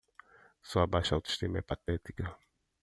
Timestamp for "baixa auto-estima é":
0.93-1.67